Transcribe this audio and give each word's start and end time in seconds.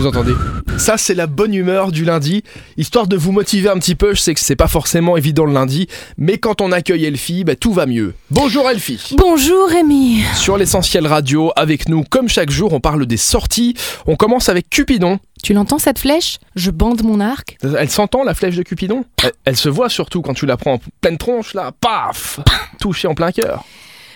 vous 0.00 0.06
entendez 0.06 0.32
Ça, 0.78 0.96
c'est 0.96 1.14
la 1.14 1.26
bonne 1.26 1.52
humeur 1.52 1.92
du 1.92 2.06
lundi. 2.06 2.42
Histoire 2.78 3.06
de 3.06 3.16
vous 3.16 3.32
motiver 3.32 3.68
un 3.68 3.78
petit 3.78 3.94
peu, 3.94 4.14
je 4.14 4.20
sais 4.20 4.32
que 4.32 4.40
c'est 4.40 4.56
pas 4.56 4.66
forcément 4.66 5.18
évident 5.18 5.44
le 5.44 5.52
lundi, 5.52 5.88
mais 6.16 6.38
quand 6.38 6.62
on 6.62 6.72
accueille 6.72 7.04
Elfie, 7.04 7.44
bah, 7.44 7.54
tout 7.54 7.74
va 7.74 7.84
mieux. 7.84 8.14
Bonjour 8.30 8.68
Elfie 8.70 9.14
Bonjour 9.18 9.68
Rémi 9.68 10.22
Sur 10.36 10.56
l'essentiel 10.56 11.06
radio, 11.06 11.52
avec 11.54 11.86
nous, 11.90 12.02
comme 12.08 12.30
chaque 12.30 12.50
jour, 12.50 12.72
on 12.72 12.80
parle 12.80 13.04
des 13.04 13.18
sorties. 13.18 13.74
On 14.06 14.16
commence 14.16 14.48
avec 14.48 14.70
Cupidon. 14.70 15.18
Tu 15.42 15.52
l'entends 15.52 15.78
cette 15.78 15.98
flèche? 15.98 16.38
Je 16.56 16.70
bande 16.70 17.02
mon 17.02 17.20
arc. 17.20 17.58
Elle 17.62 17.90
s'entend 17.90 18.24
la 18.24 18.32
flèche 18.32 18.56
de 18.56 18.62
Cupidon? 18.62 19.04
Elle, 19.22 19.32
elle 19.44 19.56
se 19.56 19.68
voit 19.68 19.90
surtout 19.90 20.22
quand 20.22 20.34
tu 20.34 20.46
la 20.46 20.56
prends 20.56 20.74
en 20.74 20.80
pleine 21.02 21.18
tronche 21.18 21.52
là, 21.52 21.72
paf 21.78 22.40
Touché 22.80 23.06
en 23.06 23.14
plein 23.14 23.32
cœur. 23.32 23.64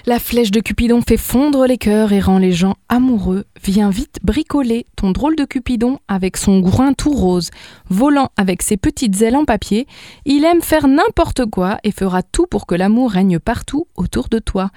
La 0.06 0.18
flèche 0.18 0.50
de 0.50 0.60
Cupidon 0.60 1.00
fait 1.00 1.16
fondre 1.16 1.64
les 1.64 1.78
cœurs 1.78 2.12
et 2.12 2.20
rend 2.20 2.36
les 2.36 2.52
gens 2.52 2.74
amoureux. 2.90 3.46
Viens 3.64 3.88
vite 3.88 4.18
bricoler 4.22 4.84
ton 4.96 5.12
drôle 5.12 5.34
de 5.34 5.46
Cupidon 5.46 5.98
avec 6.08 6.36
son 6.36 6.60
groin 6.60 6.92
tout 6.92 7.12
rose. 7.12 7.48
Volant 7.88 8.28
avec 8.36 8.60
ses 8.60 8.76
petites 8.76 9.22
ailes 9.22 9.34
en 9.34 9.46
papier, 9.46 9.86
il 10.26 10.44
aime 10.44 10.60
faire 10.60 10.88
n'importe 10.88 11.46
quoi 11.46 11.78
et 11.84 11.90
fera 11.90 12.22
tout 12.22 12.46
pour 12.46 12.66
que 12.66 12.74
l'amour 12.74 13.12
règne 13.12 13.38
partout 13.38 13.86
autour 13.96 14.28
de 14.28 14.38
toi. 14.38 14.70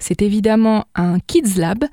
C'est 0.00 0.20
évidemment 0.20 0.84
un 0.94 1.18
Kids 1.18 1.56
Lab, 1.56 1.86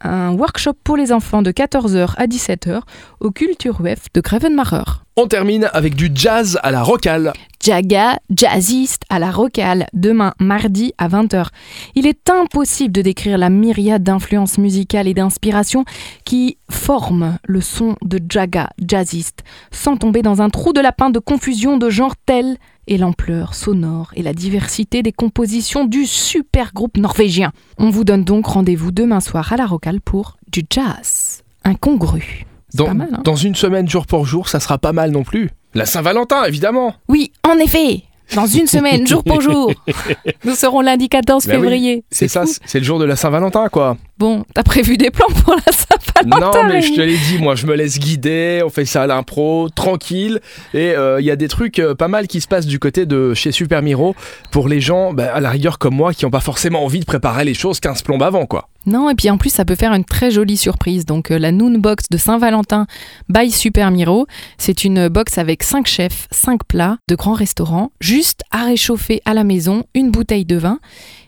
un 0.00 0.32
workshop 0.32 0.74
pour 0.82 0.96
les 0.96 1.12
enfants 1.12 1.42
de 1.42 1.50
14h 1.50 2.14
à 2.16 2.26
17h 2.26 2.80
au 3.20 3.30
Culture 3.30 3.84
UF 3.84 4.06
de 4.14 4.22
Grevenmacher. 4.22 4.84
On 5.16 5.26
termine 5.26 5.68
avec 5.74 5.96
du 5.96 6.10
jazz 6.14 6.58
à 6.62 6.70
la 6.70 6.82
rocale. 6.82 7.34
Jaga, 7.60 8.18
jazziste 8.34 9.02
à 9.10 9.18
la 9.18 9.30
rocale, 9.30 9.86
demain 9.92 10.34
mardi 10.38 10.92
à 10.98 11.08
20h. 11.08 11.46
Il 11.94 12.06
est 12.06 12.30
impossible 12.30 12.92
de 12.92 13.02
décrire 13.02 13.38
la 13.38 13.50
myriade 13.50 14.02
d'influences 14.02 14.58
musicales 14.58 15.08
et 15.08 15.14
d'inspirations 15.14 15.84
qui 16.24 16.58
forment 16.70 17.38
le 17.44 17.60
son 17.60 17.96
de 18.02 18.20
Jaga, 18.28 18.70
jazziste, 18.80 19.44
sans 19.70 19.96
tomber 19.96 20.22
dans 20.22 20.40
un 20.40 20.50
trou 20.50 20.72
de 20.72 20.80
lapin 20.80 21.10
de 21.10 21.18
confusion 21.18 21.76
de 21.76 21.90
genres 21.90 22.16
tels 22.26 22.56
et 22.86 22.96
l'ampleur 22.96 23.54
sonore 23.54 24.12
et 24.16 24.22
la 24.22 24.32
diversité 24.32 25.02
des 25.02 25.12
compositions 25.12 25.84
du 25.84 26.06
super 26.06 26.72
groupe 26.72 26.96
norvégien. 26.96 27.52
On 27.76 27.90
vous 27.90 28.04
donne 28.04 28.24
donc 28.24 28.46
rendez-vous 28.46 28.92
demain 28.92 29.20
soir 29.20 29.52
à 29.52 29.56
la 29.56 29.66
rocale 29.66 30.00
pour 30.00 30.36
du 30.50 30.64
jazz 30.70 31.42
incongru. 31.64 32.46
Dans, 32.74 32.86
pas 32.86 32.94
mal, 32.94 33.08
hein? 33.12 33.22
dans 33.24 33.36
une 33.36 33.54
semaine, 33.54 33.88
jour 33.88 34.06
pour 34.06 34.26
jour, 34.26 34.48
ça 34.48 34.60
sera 34.60 34.78
pas 34.78 34.92
mal 34.92 35.10
non 35.10 35.22
plus. 35.22 35.50
La 35.74 35.84
Saint-Valentin, 35.86 36.44
évidemment 36.44 36.94
Oui, 37.08 37.32
en 37.46 37.58
effet 37.58 38.02
Dans 38.34 38.46
une 38.46 38.66
semaine, 38.66 39.06
jour 39.06 39.22
pour 39.24 39.40
jour 39.40 39.72
Nous 40.44 40.54
serons 40.54 40.80
lundi 40.80 41.08
14 41.08 41.46
Bah 41.46 41.52
oui, 41.54 41.60
février. 41.60 42.04
C'est 42.10 42.28
ça, 42.28 42.44
c'est 42.64 42.78
le 42.78 42.84
jour 42.84 42.98
de 42.98 43.04
la 43.04 43.16
Saint-Valentin, 43.16 43.68
quoi. 43.68 43.96
Bon, 44.18 44.44
t'as 44.52 44.64
prévu 44.64 44.96
des 44.96 45.10
plans 45.10 45.28
pour 45.44 45.54
la 45.54 45.72
Saint-Valentin 45.72 46.62
Non, 46.62 46.68
mais 46.68 46.82
je 46.82 46.92
te 46.92 47.00
l'ai 47.00 47.16
dit, 47.16 47.38
moi, 47.38 47.54
je 47.54 47.66
me 47.66 47.74
laisse 47.76 48.00
guider, 48.00 48.62
on 48.64 48.68
fait 48.68 48.84
ça 48.84 49.02
à 49.02 49.06
l'impro, 49.06 49.68
tranquille. 49.68 50.40
Et 50.74 50.90
euh, 50.90 51.20
il 51.20 51.26
y 51.26 51.30
a 51.30 51.36
des 51.36 51.46
trucs 51.46 51.78
euh, 51.78 51.94
pas 51.94 52.08
mal 52.08 52.26
qui 52.26 52.40
se 52.40 52.48
passent 52.48 52.66
du 52.66 52.80
côté 52.80 53.06
de 53.06 53.32
chez 53.34 53.52
Super 53.52 53.80
Miro 53.80 54.16
pour 54.50 54.68
les 54.68 54.80
gens, 54.80 55.12
bah, 55.12 55.32
à 55.32 55.38
la 55.38 55.50
rigueur 55.50 55.78
comme 55.78 55.94
moi, 55.94 56.12
qui 56.12 56.24
n'ont 56.24 56.32
pas 56.32 56.40
forcément 56.40 56.84
envie 56.84 56.98
de 56.98 57.04
préparer 57.04 57.44
les 57.44 57.54
choses 57.54 57.78
15 57.78 58.02
plombes 58.02 58.24
avant, 58.24 58.46
quoi. 58.46 58.68
Non, 58.86 59.08
et 59.08 59.14
puis 59.14 59.30
en 59.30 59.38
plus, 59.38 59.50
ça 59.50 59.64
peut 59.64 59.76
faire 59.76 59.92
une 59.92 60.04
très 60.04 60.32
jolie 60.32 60.56
surprise. 60.56 61.04
Donc, 61.06 61.30
euh, 61.30 61.38
la 61.38 61.52
Noon 61.52 61.78
Box 61.78 62.06
de 62.10 62.16
Saint-Valentin 62.16 62.86
by 63.28 63.52
Super 63.52 63.92
Miro, 63.92 64.26
c'est 64.56 64.82
une 64.82 65.08
box 65.08 65.38
avec 65.38 65.62
5 65.62 65.86
chefs, 65.86 66.26
5 66.32 66.64
plats 66.66 66.98
de 67.08 67.14
grands 67.14 67.34
restaurants, 67.34 67.92
juste 68.00 68.42
à 68.50 68.64
réchauffer 68.64 69.20
à 69.24 69.34
la 69.34 69.44
maison, 69.44 69.84
une 69.94 70.10
bouteille 70.10 70.44
de 70.44 70.56
vin. 70.56 70.80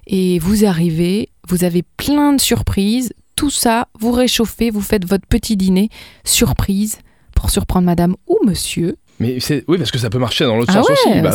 Et 0.06 0.40
vous 0.40 0.64
arrivez, 0.64 1.28
vous 1.50 1.64
avez 1.64 1.82
plein 1.96 2.32
de 2.32 2.40
surprises. 2.40 3.12
Tout 3.36 3.50
ça, 3.50 3.88
vous 3.98 4.12
réchauffez, 4.12 4.70
vous 4.70 4.80
faites 4.82 5.04
votre 5.06 5.26
petit 5.26 5.56
dîner 5.56 5.88
surprise 6.24 6.98
pour 7.34 7.50
surprendre 7.50 7.86
madame 7.86 8.14
ou 8.28 8.38
monsieur. 8.44 8.96
Mais 9.18 9.38
c'est 9.40 9.64
oui, 9.68 9.76
parce 9.76 9.90
que 9.90 9.98
ça 9.98 10.08
peut 10.08 10.18
marcher 10.18 10.44
dans 10.44 10.56
l'autre 10.56 10.72
Ah 10.74 10.80
sens 10.80 10.88
ouais, 10.88 11.10
aussi. 11.10 11.20
Bah 11.20 11.32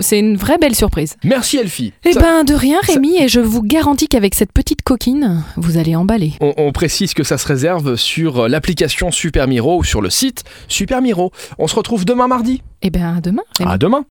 c'est- 0.00 0.18
une, 0.18 0.36
vraie 0.36 0.56
belle 0.56 0.74
surprise. 0.74 1.16
Merci 1.24 1.58
Elfie. 1.58 1.92
Eh 2.04 2.12
Ça- 2.12 2.20
ben 2.20 2.44
de 2.44 2.54
rien 2.54 2.78
Rémi, 2.82 3.16
et 3.20 3.28
je 3.28 3.40
vous 3.40 3.62
garantis 3.62 4.08
qu'avec 4.08 4.34
cette 4.34 4.52
petite 4.52 4.80
coquine, 4.82 5.44
vous 5.56 5.76
allez 5.76 5.94
emballer. 5.96 6.32
On, 6.40 6.54
on 6.56 6.72
précise 6.72 7.12
que 7.12 7.22
ça 7.22 7.36
se 7.36 7.46
réserve 7.46 7.96
sur 7.96 8.48
l'application 8.48 9.10
Super 9.10 9.48
Miro 9.48 9.78
ou 9.78 9.84
sur 9.84 10.00
le 10.00 10.08
site 10.08 10.44
Super 10.68 11.02
Miro. 11.02 11.30
On 11.58 11.66
se 11.68 11.74
retrouve 11.74 12.06
demain 12.06 12.26
mardi. 12.26 12.62
Eh 12.80 12.88
ben 12.88 13.16
à 13.16 13.20
demain. 13.20 13.42
Rémi. 13.58 13.70
À 13.70 13.76
demain. 13.76 14.04